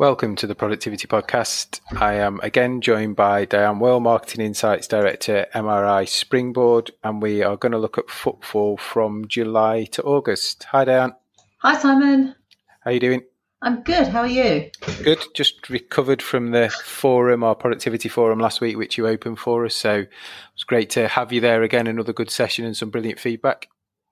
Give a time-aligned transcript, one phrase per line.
[0.00, 1.78] Welcome to the Productivity Podcast.
[2.00, 7.56] I am again joined by Diane Wehrle, Marketing Insights Director, MRI Springboard, and we are
[7.56, 10.64] going to look at footfall from July to August.
[10.64, 11.14] Hi, Diane.
[11.58, 12.34] Hi, Simon.
[12.80, 13.22] How are you doing?
[13.62, 14.08] I'm good.
[14.08, 14.68] How are you?
[15.04, 15.24] Good.
[15.32, 19.76] Just recovered from the forum, our productivity forum last week, which you opened for us.
[19.76, 20.10] So it
[20.56, 21.86] was great to have you there again.
[21.86, 23.68] Another good session and some brilliant feedback.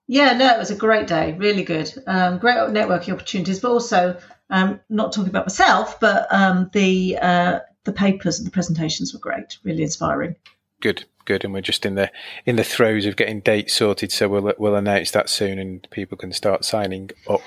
[0.07, 1.33] Yeah, no, it was a great day.
[1.37, 1.91] Really good.
[2.07, 4.17] Um, great networking opportunities, but also
[4.53, 9.19] um, not talking about myself, but um, the uh, the papers and the presentations were
[9.19, 10.35] great, really inspiring.
[10.79, 12.11] Good, good, and we're just in the
[12.45, 16.17] in the throes of getting dates sorted, so we'll we'll announce that soon, and people
[16.17, 17.41] can start signing up.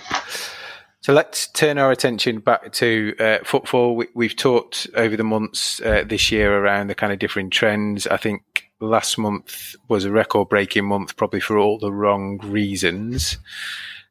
[1.00, 4.02] So let's turn our attention back to uh, footfall.
[4.12, 8.09] We, have talked over the months uh, this year around the kind of different trends.
[8.09, 13.38] I think last month was a record breaking month, probably for all the wrong reasons.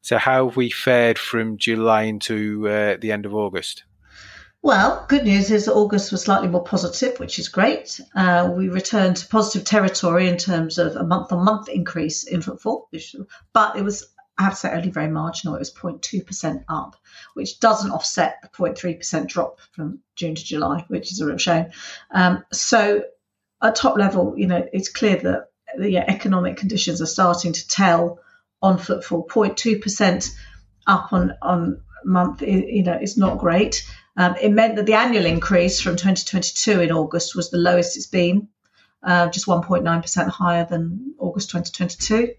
[0.05, 3.85] So, how have we fared from July into uh, the end of August?
[4.61, 7.99] Well, good news is August was slightly more positive, which is great.
[8.15, 12.43] Uh, we returned to positive territory in terms of a month on month increase in
[12.43, 12.87] footfall,
[13.51, 14.05] but it was,
[14.37, 15.55] I have to say, only very marginal.
[15.55, 16.95] It was 0.2% up,
[17.33, 21.71] which doesn't offset the 0.3% drop from June to July, which is a real shame.
[22.11, 23.01] Um, so,
[23.59, 28.19] at top level, you know, it's clear that the economic conditions are starting to tell
[28.65, 30.35] on footfall, 0.2%
[30.87, 33.87] up on, on month, you know, is not great.
[34.17, 38.07] Um, it meant that the annual increase from 2022 in August was the lowest it's
[38.07, 38.47] been,
[39.03, 42.33] uh, just 1.9% higher than August 2022.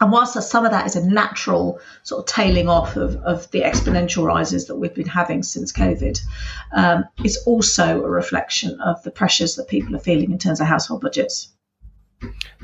[0.00, 3.62] And whilst some of that is a natural sort of tailing off of, of the
[3.62, 6.20] exponential rises that we've been having since COVID,
[6.72, 10.66] um, it's also a reflection of the pressures that people are feeling in terms of
[10.66, 11.55] household budgets.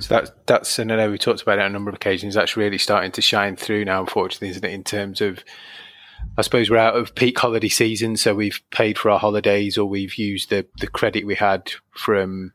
[0.00, 2.34] So that's that's and I know we talked about it on a number of occasions.
[2.34, 4.72] That's really starting to shine through now, unfortunately, isn't it?
[4.72, 5.44] In terms of,
[6.36, 9.86] I suppose we're out of peak holiday season, so we've paid for our holidays or
[9.86, 12.52] we've used the the credit we had from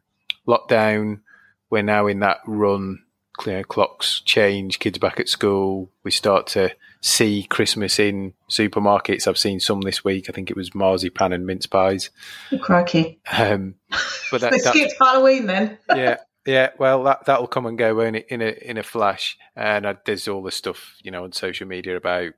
[0.47, 1.21] lockdown.
[1.69, 3.03] We're now in that run.
[3.33, 5.91] Clear clocks change, kids back at school.
[6.03, 9.27] We start to see Christmas in supermarkets.
[9.27, 10.27] I've seen some this week.
[10.27, 12.09] I think it was marzipan and mince pies.
[12.61, 13.19] Crikey!
[13.31, 13.75] Um,
[14.31, 15.77] but that, they skipped Halloween then.
[15.95, 19.37] yeah, yeah, well, that that'll come and go won't it, in a in a flash.
[19.55, 22.33] And I, there's all the stuff you know on social media about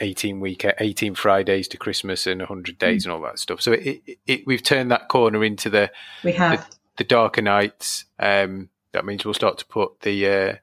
[0.00, 3.06] 18 week 18 Fridays to Christmas and 100 days mm.
[3.06, 3.60] and all that stuff.
[3.60, 5.90] So it, it, it, we've turned that corner into the
[6.24, 8.06] we have the, the darker nights.
[8.18, 10.54] Um, that means we'll start to put the uh,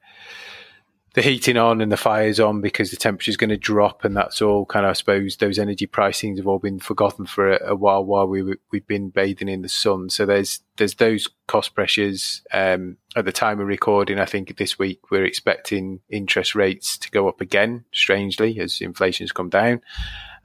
[1.16, 4.14] the heating on and the fires on because the temperature is going to drop, and
[4.14, 7.70] that's all kind of, I suppose, those energy pricings have all been forgotten for a,
[7.70, 10.10] a while while we we've been bathing in the sun.
[10.10, 12.42] So there's there's those cost pressures.
[12.52, 17.10] Um, at the time of recording, I think this week we're expecting interest rates to
[17.10, 19.80] go up again, strangely, as inflation's come down.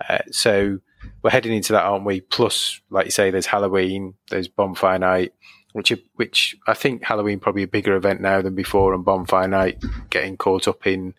[0.07, 0.79] Uh, so
[1.21, 2.21] we're heading into that, aren't we?
[2.21, 5.33] Plus, like you say, there's Halloween, there's bonfire night
[5.73, 9.83] which which I think Halloween probably a bigger event now than before, and Bonfire Night
[10.09, 11.13] getting caught up in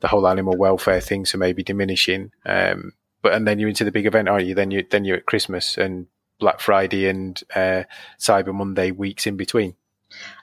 [0.00, 2.32] the whole animal welfare thing, so maybe diminishing.
[2.44, 2.92] Um,
[3.22, 4.54] but and then you're into the big event, aren't you?
[4.54, 6.06] Then you then you're at Christmas and
[6.38, 7.84] Black Friday and uh,
[8.18, 9.74] Cyber Monday weeks in between.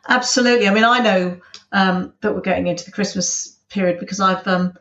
[0.08, 0.68] Absolutely.
[0.68, 1.40] I mean, I know
[1.72, 4.74] um, that we're getting into the Christmas period because I've um,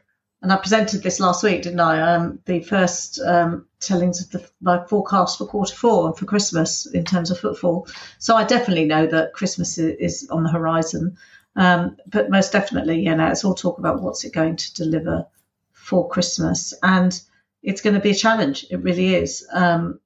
[0.42, 2.00] and I presented this last week, didn't I?
[2.00, 6.84] Um, the first um, tellings of the my forecast for quarter four and for Christmas
[6.86, 7.86] in terms of footfall.
[8.18, 11.16] So I definitely know that Christmas is, on the horizon.
[11.54, 15.26] Um, but most definitely, you know, it's all talk about what's it going to deliver
[15.70, 17.20] for Christmas, and
[17.62, 18.66] it's going to be a challenge.
[18.70, 19.46] It really is.
[19.52, 20.00] Um,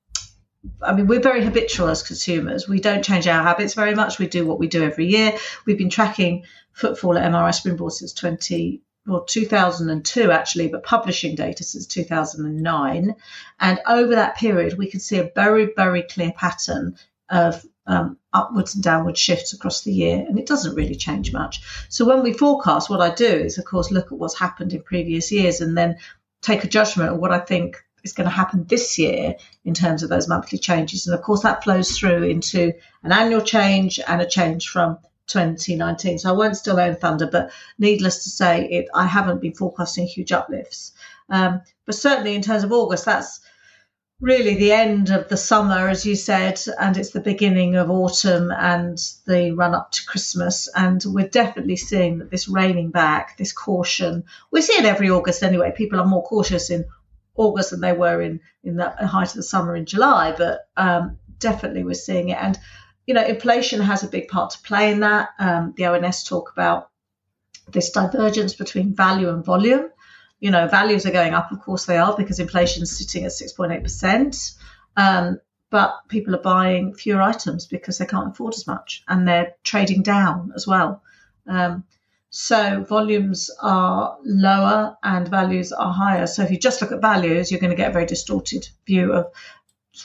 [0.82, 2.68] I mean, we're very habitual as consumers.
[2.68, 4.18] We don't change our habits very much.
[4.18, 5.38] We do what we do every year.
[5.64, 11.62] We've been tracking footfall at MRI Springboard since 20, well, 2002 actually, but publishing data
[11.62, 13.14] since 2009.
[13.60, 16.96] And over that period, we can see a very, very clear pattern
[17.28, 21.60] of um, upwards and downward shifts across the year, and it doesn't really change much.
[21.88, 24.82] So when we forecast, what I do is, of course, look at what's happened in
[24.82, 25.98] previous years and then
[26.42, 30.02] take a judgment of what I think is going to happen this year in terms
[30.02, 31.06] of those monthly changes.
[31.06, 32.72] And of course, that flows through into
[33.02, 36.18] an annual change and a change from 2019.
[36.18, 40.06] So I won't still own thunder, but needless to say, it I haven't been forecasting
[40.06, 40.92] huge uplifts.
[41.28, 43.40] Um, but certainly in terms of August, that's
[44.20, 48.50] really the end of the summer, as you said, and it's the beginning of autumn
[48.50, 50.68] and the run up to Christmas.
[50.74, 54.24] And we're definitely seeing that this reining back, this caution.
[54.50, 55.72] We see it every August anyway.
[55.76, 56.86] People are more cautious in
[57.34, 61.18] August than they were in in the height of the summer in July, but um,
[61.38, 62.38] definitely we're seeing it.
[62.40, 62.58] And
[63.06, 65.30] you know, inflation has a big part to play in that.
[65.38, 66.90] Um, the ONS talk about
[67.68, 69.88] this divergence between value and volume.
[70.40, 73.30] You know, values are going up, of course they are, because inflation is sitting at
[73.30, 74.56] 6.8%.
[74.96, 79.54] Um, but people are buying fewer items because they can't afford as much and they're
[79.64, 81.02] trading down as well.
[81.46, 81.84] Um,
[82.30, 86.26] so volumes are lower and values are higher.
[86.26, 89.12] So if you just look at values, you're going to get a very distorted view
[89.12, 89.26] of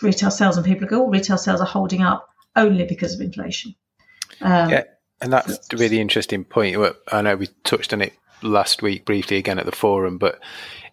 [0.01, 3.75] retail sales, and people go, "Oh, retail sales are holding up only because of inflation."
[4.41, 4.83] Um, yeah,
[5.21, 6.77] and that's a really interesting point.
[7.11, 10.39] I know we touched on it last week briefly again at the forum, but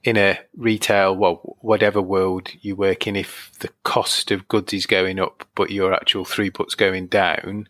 [0.04, 4.86] in a retail, well, whatever world you work in, if the cost of goods is
[4.86, 7.68] going up, but your actual throughput's going down,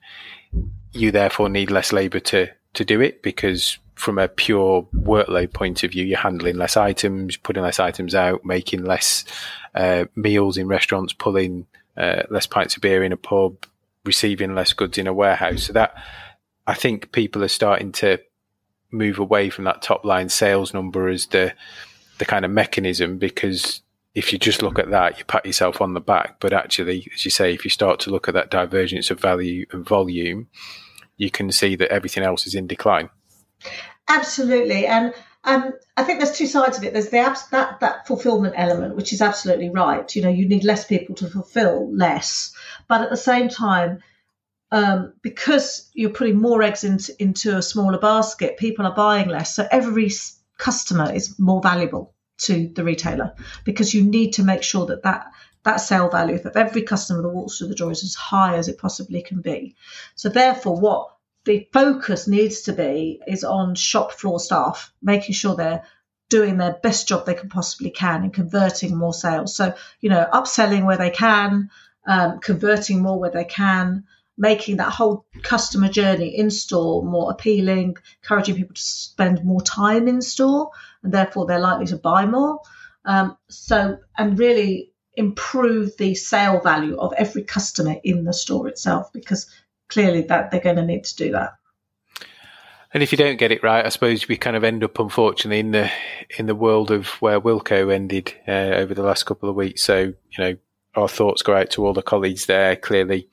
[0.93, 5.83] you therefore need less labour to to do it because from a pure workload point
[5.83, 9.25] of view, you're handling less items, putting less items out, making less
[9.75, 13.67] uh, meals in restaurants, pulling uh, less pints of beer in a pub,
[14.09, 15.65] receiving less goods in a warehouse.
[15.65, 15.95] So that
[16.67, 18.19] I think people are starting to
[18.91, 21.53] move away from that top line sales number as the
[22.19, 23.83] the kind of mechanism because
[24.15, 26.41] if you just look at that, you pat yourself on the back.
[26.41, 29.67] But actually, as you say, if you start to look at that divergence of value
[29.71, 30.49] and volume,
[31.17, 33.11] you can see that everything else is in decline.
[34.09, 35.15] Absolutely, and
[35.45, 36.93] um, I think there's two sides of it.
[36.93, 40.15] There's the abs- that that fulfillment element, which is absolutely right.
[40.15, 42.53] You know, you need less people to fulfill less,
[42.89, 44.03] but at the same time,
[44.71, 49.55] um, because you're putting more eggs into, into a smaller basket, people are buying less.
[49.55, 50.11] So every
[50.59, 55.27] customer is more valuable to the retailer because you need to make sure that that
[55.65, 58.69] that sale value of every customer that walks through the door is as high as
[58.69, 59.75] it possibly can be.
[60.15, 61.11] So therefore, what
[61.49, 65.83] the focus needs to be is on shop floor staff, making sure they're
[66.29, 69.57] doing their best job they can possibly can and converting more sales.
[69.57, 71.71] So, you know, upselling where they can,
[72.07, 74.05] um, converting more where they can,
[74.37, 80.07] making that whole customer journey in store more appealing, encouraging people to spend more time
[80.07, 80.71] in store,
[81.03, 82.61] and therefore they're likely to buy more.
[83.07, 89.11] Um, so, and really improve the sale value of every customer in the store itself,
[89.15, 89.47] because
[89.89, 91.55] clearly that they're going to need to do that.
[92.95, 95.61] And if you don't get it right, I suppose we kind of end up, unfortunately,
[95.61, 95.91] in the
[96.39, 99.83] in the world of where Wilko ended uh, over the last couple of weeks.
[99.83, 100.57] So, you know,
[100.95, 102.77] our thoughts go out to all the colleagues there.
[102.77, 103.29] Clearly,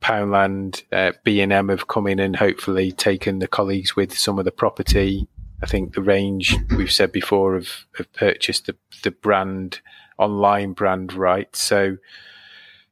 [0.00, 4.50] Poundland, uh, B&M have come in and hopefully taken the colleagues with some of the
[4.50, 5.28] property.
[5.62, 9.80] I think the range we've said before have, have purchased the, the brand
[10.18, 11.54] online brand right.
[11.54, 11.98] So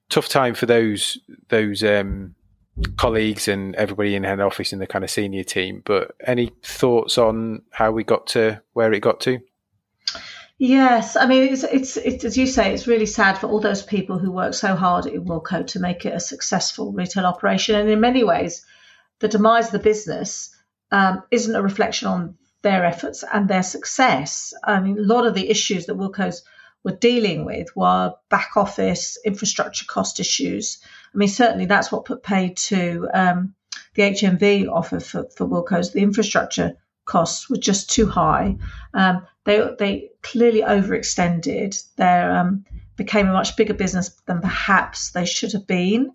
[0.09, 2.37] tough time for those those um,
[2.97, 5.83] colleagues and everybody in head office in the kind of senior team.
[5.85, 9.41] But any thoughts on how we got to where it got to?
[10.59, 13.83] Yes, I mean it's, it's, it's as you say, it's really sad for all those
[13.83, 17.89] people who work so hard at Wilko to make it a successful retail operation, and
[17.89, 18.67] in many ways,
[19.21, 20.55] the demise of the business
[20.93, 24.53] um, isn't a reflection on their efforts and their success.
[24.63, 26.43] I mean, a lot of the issues that Wilko's
[26.85, 30.79] were dealing with were back office infrastructure cost issues.
[31.15, 33.55] I mean, certainly that's what put paid to um,
[33.95, 35.93] the HMV offer for, for Wilko's.
[35.93, 38.57] The infrastructure costs were just too high.
[38.95, 41.83] Um, they they clearly overextended.
[41.97, 42.65] They um,
[42.97, 46.13] became a much bigger business than perhaps they should have been.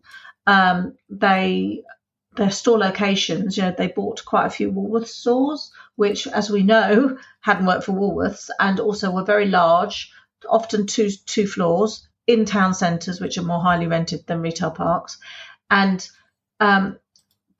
[0.47, 1.83] Um, they
[2.35, 6.63] their store locations, you know, they bought quite a few Woolworths stores, which, as we
[6.63, 10.11] know, hadn't worked for Woolworths, and also were very large,
[10.49, 15.17] often two two floors in town centres, which are more highly rented than retail parks,
[15.69, 16.07] and
[16.59, 16.97] um,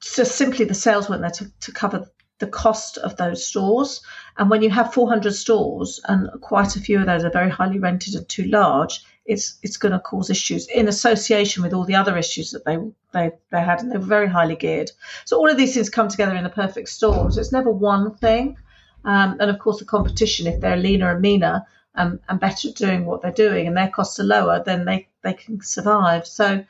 [0.02, 4.02] just simply the sales weren't there to, to cover the cost of those stores.
[4.38, 7.80] And when you have 400 stores and quite a few of those are very highly
[7.80, 11.96] rented and too large, it's it's going to cause issues in association with all the
[11.96, 12.78] other issues that they
[13.12, 14.92] they they had, and they were very highly geared.
[15.26, 17.32] So all of these things come together in a perfect storm.
[17.32, 18.58] So it's never one thing.
[19.04, 22.76] Um, and of course, the competition, if they're leaner and meaner um, and better at
[22.76, 26.28] doing what they're doing, and their costs are lower, then they they can survive.
[26.28, 26.66] So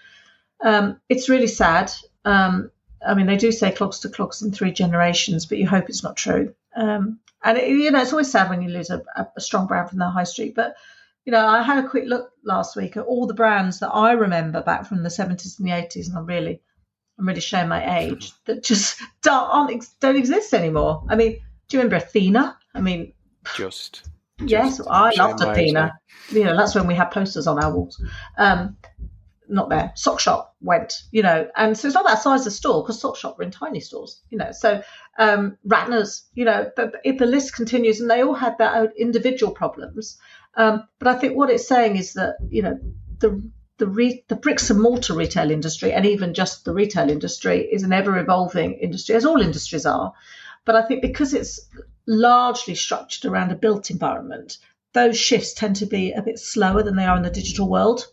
[0.62, 1.91] um, it's really sad.
[2.24, 2.72] Um,
[3.05, 6.03] I mean, they do say clogs to clogs in three generations, but you hope it's
[6.03, 6.53] not true.
[6.75, 9.89] Um, and it, you know, it's always sad when you lose a, a, strong brand
[9.89, 10.55] from the high street.
[10.55, 10.75] But
[11.25, 14.13] you know, I had a quick look last week at all the brands that I
[14.13, 16.62] remember back from the seventies and the eighties, and I'm really,
[17.20, 21.03] I'm really showing my age that just don't don't exist anymore.
[21.10, 21.34] I mean,
[21.67, 22.58] do you remember Athena?
[22.74, 23.13] I mean,
[23.55, 24.03] just.
[24.39, 25.94] Yes, I loved Athena.
[26.30, 28.01] You know, that's when we had posters on our walls.
[28.38, 28.77] Um,
[29.48, 29.92] not there.
[29.96, 33.15] Sock shop went, you know, and so it's not that size of store because sock
[33.15, 34.51] shop were in tiny stores, you know.
[34.51, 34.82] So
[35.18, 38.89] um, Ratner's, you know, but if the list continues, and they all had their own
[38.98, 40.18] individual problems.
[40.56, 42.80] Um, but I think what it's saying is that you know
[43.20, 43.42] the
[43.77, 47.84] the, re- the bricks and mortar retail industry, and even just the retail industry, is
[47.84, 50.13] an ever evolving industry, as all industries are.
[50.63, 51.60] But I think because it's
[52.08, 54.58] largely structured around a built environment,
[54.94, 58.08] those shifts tend to be a bit slower than they are in the digital world.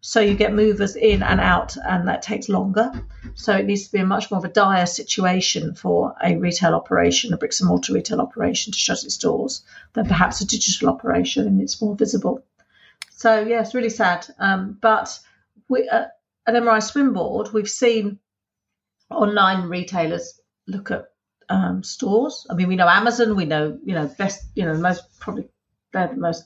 [0.00, 2.92] So you get movers in and out, and that takes longer.
[3.34, 6.74] So it needs to be a much more of a dire situation for a retail
[6.74, 9.62] operation, a bricks and mortar retail operation, to shut its doors
[9.94, 12.44] than perhaps a digital operation, and it's more visible.
[13.12, 14.26] So yeah, it's really sad.
[14.38, 15.18] Um, but
[15.70, 16.06] we, uh,
[16.46, 18.18] at MRI Springboard, we've seen
[19.10, 21.06] online retailers look at
[21.48, 22.46] um, stores.
[22.50, 25.48] I mean, we know Amazon, we know you know best, you know most probably
[25.92, 26.44] they're the most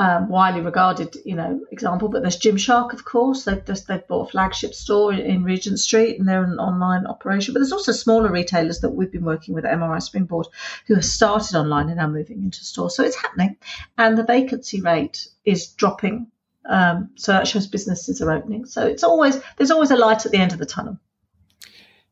[0.00, 2.08] um, widely regarded, you know, example.
[2.08, 3.44] But there's Gymshark, of course.
[3.44, 7.52] They've just they've bought a flagship store in Regent Street, and they're an online operation.
[7.52, 10.46] But there's also smaller retailers that we've been working with at MRI Springboard
[10.86, 12.94] who have started online and now moving into stores.
[12.94, 13.56] So it's happening,
[13.96, 16.28] and the vacancy rate is dropping.
[16.64, 18.66] Um, so that shows businesses are opening.
[18.66, 20.98] So it's always there's always a light at the end of the tunnel.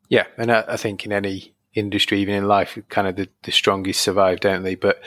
[0.08, 3.52] Yeah, and I, I think in any industry, even in life, kind of the, the
[3.52, 4.74] strongest survive, don't they?
[4.74, 4.98] But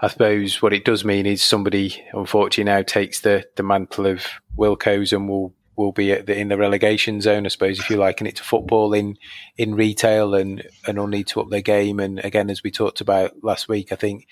[0.00, 4.24] I suppose what it does mean is somebody, unfortunately, now takes the, the mantle of
[4.56, 8.28] Wilko's and will will be the, in the relegation zone, I suppose, if you liken
[8.28, 9.16] it to football in
[9.56, 12.00] in retail, and and will need to up their game.
[12.00, 14.26] And again, as we talked about last week, I think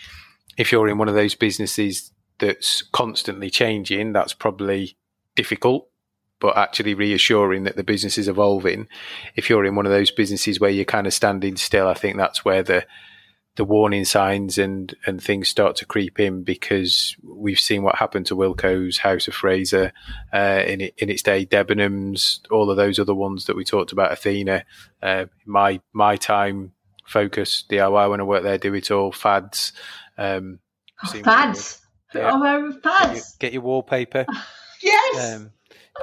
[0.56, 4.96] if you're in one of those businesses that's constantly changing, that's probably
[5.34, 5.88] difficult.
[6.42, 8.88] But actually reassuring that the business is evolving.
[9.36, 12.16] If you're in one of those businesses where you're kind of standing still, I think
[12.16, 12.84] that's where the
[13.54, 18.26] the warning signs and and things start to creep in because we've seen what happened
[18.26, 19.92] to Wilko's, House of Fraser,
[20.32, 23.92] uh, in it, in its day, Debenhams, all of those other ones that we talked
[23.92, 24.64] about, Athena.
[25.00, 26.72] Uh, my my time
[27.06, 29.72] focus DIY when I work there, do it all fads.
[30.18, 30.58] Um,
[31.04, 31.80] oh, fads.
[32.14, 32.30] Yeah.
[32.32, 33.12] Oh, fads.
[33.12, 34.26] Get your, get your wallpaper.
[34.82, 35.34] yes.
[35.34, 35.52] Um,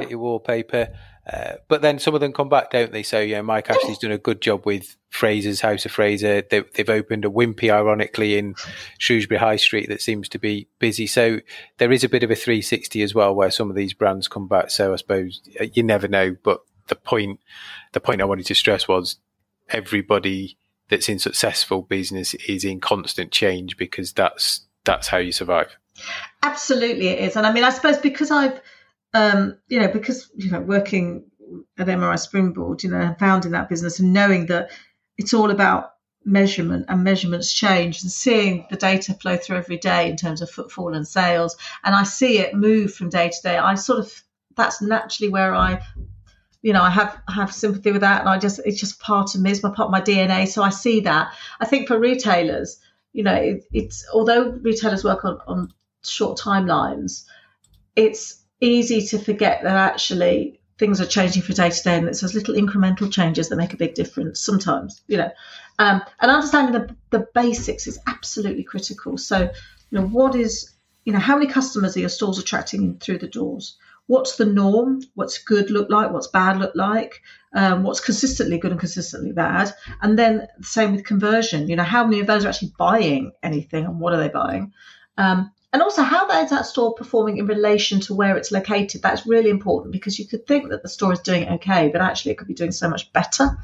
[0.07, 0.89] your wallpaper.
[1.31, 3.03] Uh, but then some of them come back, don't they?
[3.03, 6.41] So yeah, Mike Ashley's done a good job with Fraser's House of Fraser.
[6.41, 8.55] They, have opened a Wimpy, ironically, in
[8.97, 11.05] Shrewsbury High Street that seems to be busy.
[11.05, 11.39] So
[11.77, 14.47] there is a bit of a 360 as well, where some of these brands come
[14.47, 14.71] back.
[14.71, 16.35] So I suppose uh, you never know.
[16.41, 17.39] But the point,
[17.91, 19.17] the point I wanted to stress was
[19.69, 20.57] everybody
[20.89, 25.77] that's in successful business is in constant change because that's that's how you survive.
[26.41, 27.35] Absolutely, it is.
[27.35, 28.59] And I mean, I suppose because I've
[29.13, 31.25] um, you know, because you know, working
[31.77, 34.71] at MRI Springboard, you know, founding that business and knowing that
[35.17, 35.93] it's all about
[36.25, 40.49] measurement and measurements change and seeing the data flow through every day in terms of
[40.49, 44.23] footfall and sales and I see it move from day to day I sort of
[44.55, 45.81] that's naturally where I
[46.61, 49.41] you know I have have sympathy with that and I just it's just part of
[49.41, 51.33] me it's my part of my DNA so I see that.
[51.61, 52.79] I think for retailers
[53.13, 55.73] you know it, it's although retailers work on, on
[56.03, 57.23] short timelines
[57.95, 62.21] it's easy to forget that actually things are changing for day to day and it's
[62.21, 65.31] those little incremental changes that make a big difference sometimes you know.
[65.77, 69.17] Um, and understanding the, the basics is absolutely critical.
[69.17, 70.73] So you know what is
[71.05, 73.77] you know how many customers are your stores attracting through the doors?
[74.07, 75.01] What's the norm?
[75.13, 76.11] What's good look like?
[76.11, 77.21] What's bad look like?
[77.53, 79.73] Um, what's consistently good and consistently bad?
[80.01, 81.67] And then the same with conversion.
[81.67, 84.73] You know how many of those are actually buying anything and what are they buying?
[85.17, 89.27] Um, and also how is that store performing in relation to where it's located that's
[89.27, 92.37] really important because you could think that the store is doing okay but actually it
[92.37, 93.57] could be doing so much better.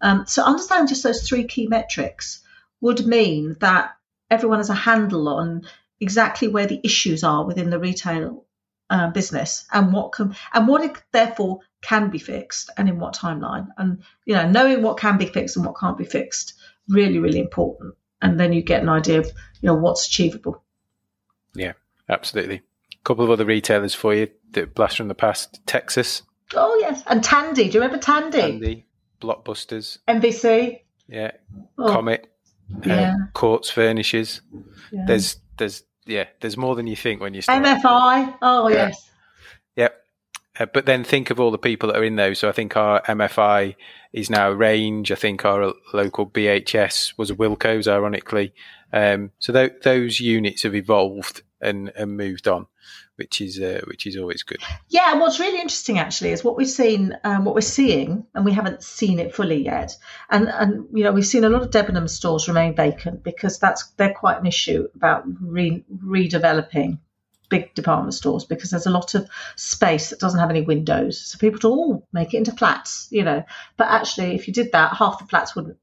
[0.00, 2.42] Um, so understanding just those three key metrics
[2.80, 3.92] would mean that
[4.30, 5.62] everyone has a handle on
[6.00, 8.44] exactly where the issues are within the retail
[8.90, 13.14] uh, business and what can and what it therefore can be fixed and in what
[13.14, 13.68] timeline.
[13.78, 16.54] And you know knowing what can be fixed and what can't be fixed
[16.88, 17.94] really really important.
[18.20, 20.62] And then you get an idea of you know what's achievable
[21.54, 21.72] yeah,
[22.08, 22.56] absolutely.
[22.56, 25.60] A couple of other retailers for you that blast from the past.
[25.66, 26.22] Texas.
[26.54, 27.68] Oh yes, and Tandy.
[27.68, 28.40] Do you remember Tandy?
[28.40, 28.86] Tandy,
[29.20, 29.98] Blockbusters.
[30.08, 30.80] NBC.
[31.08, 31.32] Yeah.
[31.78, 31.92] Oh.
[31.92, 32.30] Comet.
[32.74, 33.14] Uh, yeah.
[33.14, 34.40] Uh, Courts Furnishes.
[34.90, 35.04] Yeah.
[35.06, 37.64] There's there's yeah there's more than you think when you start.
[37.64, 38.36] MFI.
[38.42, 38.88] Oh yeah.
[38.88, 39.10] yes.
[39.76, 40.04] Yep.
[40.58, 42.38] Uh, but then think of all the people that are in those.
[42.38, 43.74] So I think our MFI
[44.12, 45.10] is now Range.
[45.10, 48.52] I think our local BHS was a Wilko's, ironically.
[48.92, 52.66] Um, so th- those units have evolved and, and moved on,
[53.16, 54.60] which is uh, which is always good.
[54.88, 58.52] Yeah, what's really interesting actually is what we've seen, um, what we're seeing, and we
[58.52, 59.96] haven't seen it fully yet.
[60.28, 63.88] And and you know we've seen a lot of Debenham stores remain vacant because that's
[63.96, 66.98] they're quite an issue about re- redeveloping
[67.48, 71.20] big department stores because there's a lot of space that doesn't have any windows.
[71.20, 73.44] So people to all make it into flats, you know.
[73.76, 75.76] But actually, if you did that, half the flats wouldn't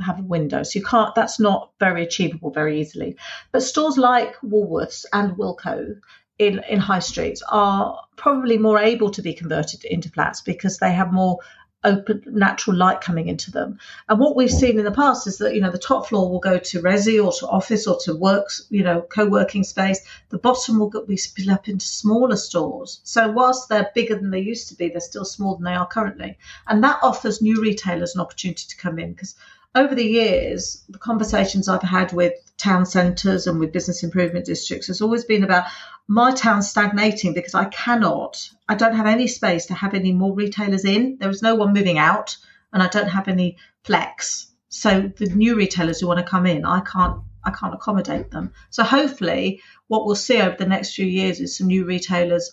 [0.00, 0.62] have a window.
[0.62, 3.16] So you can't, that's not very achievable very easily.
[3.52, 5.96] But stores like Woolworths and Wilko
[6.38, 10.92] in, in high streets are probably more able to be converted into flats because they
[10.92, 11.38] have more
[11.84, 13.78] open natural light coming into them.
[14.08, 16.40] And what we've seen in the past is that you know the top floor will
[16.40, 20.00] go to resi or to office or to works, you know, co-working space.
[20.30, 23.00] The bottom will be split up into smaller stores.
[23.04, 25.86] So whilst they're bigger than they used to be, they're still smaller than they are
[25.86, 26.38] currently.
[26.66, 29.34] And that offers new retailers an opportunity to come in because
[29.74, 34.86] over the years, the conversations I've had with town centres and with business improvement districts
[34.86, 35.64] has always been about
[36.06, 40.34] my town stagnating because I cannot, I don't have any space to have any more
[40.34, 41.18] retailers in.
[41.18, 42.36] There is no one moving out,
[42.72, 44.46] and I don't have any flex.
[44.68, 48.52] So the new retailers who want to come in, I can't, I can't accommodate them.
[48.70, 52.52] So hopefully, what we'll see over the next few years is some new retailers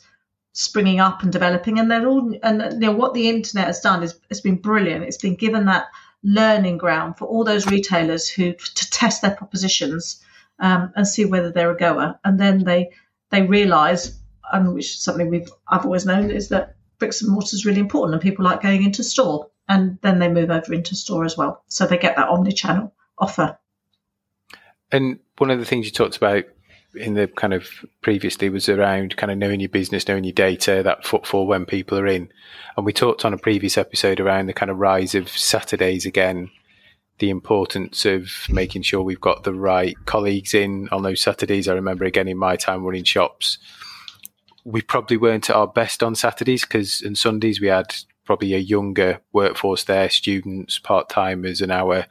[0.54, 4.02] springing up and developing, and they're all, and you know what the internet has done
[4.02, 5.04] is it's been brilliant.
[5.04, 5.86] It's been given that
[6.24, 10.24] learning ground for all those retailers who to test their propositions
[10.60, 12.92] um, and see whether they're a goer, and then they
[13.30, 14.20] they realise,
[14.52, 17.80] and which is something we've I've always known, is that bricks and mortar is really
[17.80, 21.38] important, and people like going into store, and then they move over into store as
[21.38, 23.58] well, so they get that omni-channel offer.
[24.92, 26.44] And one of the things you talked about
[26.96, 27.70] in the kind of
[28.02, 31.98] previously was around kind of knowing your business, knowing your data, that footfall when people
[31.98, 32.30] are in.
[32.76, 36.52] And we talked on a previous episode around the kind of rise of Saturdays again
[37.22, 41.68] the importance of making sure we've got the right colleagues in on those Saturdays.
[41.68, 43.60] I remember again in my time running shops,
[44.66, 47.96] we probably weren't at our best on Saturdays because and Sundays we had
[48.32, 52.06] probably a younger workforce there, students, part timers, and our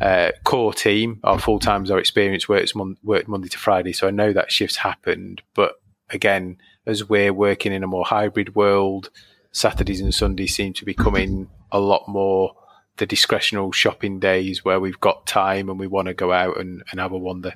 [0.00, 3.92] uh, core team, our full timers, our experience works mon- worked Monday to Friday.
[3.92, 8.56] So I know that shifts happened, but again, as we're working in a more hybrid
[8.56, 9.10] world,
[9.52, 12.56] Saturdays and Sundays seem to be coming a lot more
[12.96, 16.82] the discretional shopping days where we've got time and we want to go out and,
[16.90, 17.54] and have a wander.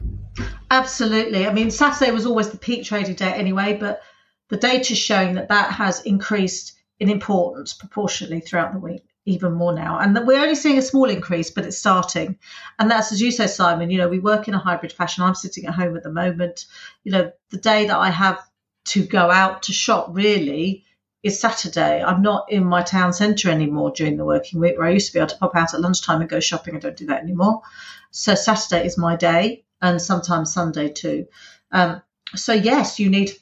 [0.70, 1.44] Absolutely.
[1.44, 4.00] I mean, Saturday was always the peak trading day anyway, but
[4.48, 9.52] the data is showing that that has increased in importance proportionally throughout the week, even
[9.54, 9.98] more now.
[9.98, 12.38] And we're only seeing a small increase, but it's starting.
[12.78, 15.24] And that's, as you say, Simon, you know, we work in a hybrid fashion.
[15.24, 16.66] I'm sitting at home at the moment.
[17.02, 18.38] You know, the day that I have
[18.86, 20.84] to go out to shop really
[21.22, 22.02] is Saturday.
[22.02, 25.12] I'm not in my town centre anymore during the working week where I used to
[25.12, 26.76] be able to pop out at lunchtime and go shopping.
[26.76, 27.62] I don't do that anymore.
[28.10, 31.26] So Saturday is my day and sometimes Sunday too.
[31.72, 32.02] Um,
[32.34, 33.32] so, yes, you need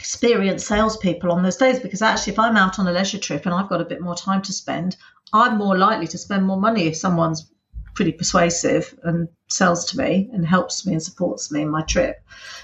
[0.00, 3.54] experienced salespeople on those days because actually, if I'm out on a leisure trip and
[3.54, 4.96] I've got a bit more time to spend,
[5.32, 7.52] I'm more likely to spend more money if someone's
[7.94, 12.16] pretty persuasive and sells to me and helps me and supports me in my trip.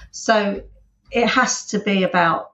[0.09, 0.63] So,
[1.11, 2.51] it has to be about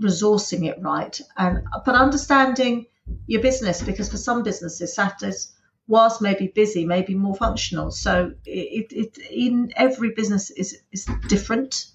[0.00, 2.86] resourcing it right and but understanding
[3.26, 5.52] your business because for some businesses Saturdays
[5.88, 11.06] whilst maybe busy may be more functional so it, it in every business is is
[11.28, 11.90] different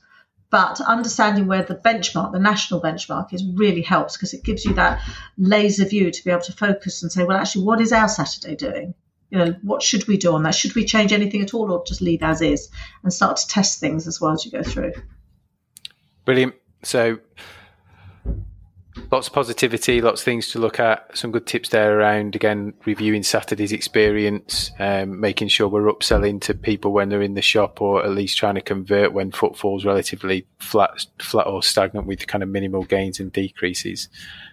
[0.56, 4.74] but understanding where the benchmark the national benchmark is really helps because it gives you
[4.74, 5.02] that
[5.38, 8.56] laser view to be able to focus and say well actually what is our saturday
[8.56, 8.94] doing?
[9.32, 10.56] You know what should we do on that?
[10.56, 12.70] Should we change anything at all or just leave as is?
[13.04, 14.94] And start to test things as well as you go through.
[16.24, 16.56] Brilliant.
[16.84, 17.20] So
[19.15, 21.17] lots of positivity, lots of things to look at.
[21.17, 26.54] Some good tips there around again reviewing Saturday's experience, um, making sure we're upselling to
[26.54, 30.45] people when they're in the shop, or at least trying to convert when footfall's relatively
[30.60, 34.10] flat, flat or stagnant with kind of minimal gains and decreases.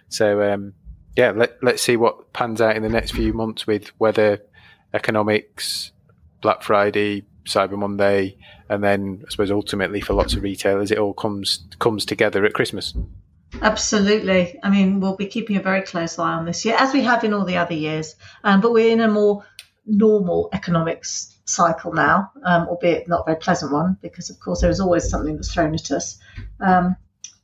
[0.07, 0.75] So um,
[1.17, 4.41] yeah, let, let's see what pans out in the next few months with weather,
[4.93, 5.91] economics,
[6.39, 8.37] Black Friday, Cyber Monday,
[8.69, 12.53] and then I suppose ultimately for lots of retailers, it all comes comes together at
[12.53, 12.93] Christmas.
[13.61, 14.59] Absolutely.
[14.63, 17.23] I mean, we'll be keeping a very close eye on this year, as we have
[17.23, 18.15] in all the other years.
[18.43, 19.45] Um, but we're in a more
[19.85, 24.69] normal economics cycle now, um, albeit not a very pleasant one, because of course there
[24.69, 26.17] is always something that's thrown at us.
[26.59, 26.95] Um,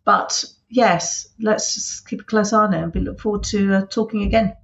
[0.06, 3.74] but yes, let's just keep a close eye on it and we look forward to
[3.76, 4.56] uh, talking again.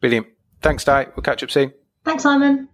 [0.00, 0.28] Brilliant.
[0.60, 1.06] Thanks, Di.
[1.16, 1.72] We'll catch up soon.
[2.04, 2.68] Thanks, Simon.